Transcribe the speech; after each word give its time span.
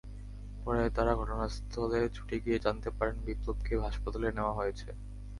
পরে 0.63 0.83
তাঁরা 0.89 1.13
ঘটনাস্থলে 1.15 1.99
ছুটে 2.15 2.35
গিয়ে 2.39 2.57
জানতে 2.59 2.89
পারেন, 2.97 3.15
বিপ্লবকে 3.25 3.73
হাসপাতালে 3.85 4.27
নেওয়া 4.31 4.53
হয়েছে। 4.53 4.87